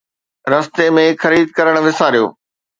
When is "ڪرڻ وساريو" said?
1.61-2.25